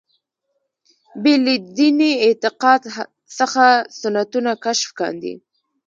بې 1.21 1.33
له 1.45 1.53
دیني 1.77 2.11
اعتقاد 2.25 2.81
څخه 3.37 3.65
سنتونه 3.99 4.51
کشف 4.63 4.89
کاندي. 4.99 5.33